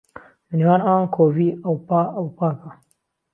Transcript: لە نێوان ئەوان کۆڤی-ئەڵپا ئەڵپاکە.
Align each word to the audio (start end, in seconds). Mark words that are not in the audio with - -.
لە 0.49 0.53
نێوان 0.59 0.81
ئەوان 0.85 1.07
کۆڤی-ئەڵپا 1.15 2.01
ئەڵپاکە. 2.15 2.71